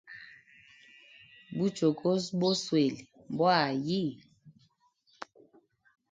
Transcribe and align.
Buchokozi 1.57 2.29
boswele 2.39 3.01
mbwa 3.33 3.53
ayi? 3.67 4.03